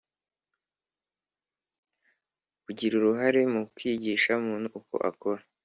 [2.63, 5.43] Kugira uruhare mu kwigisha Muntu uko akora